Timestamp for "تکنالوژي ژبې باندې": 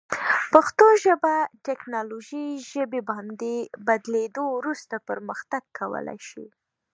1.67-3.53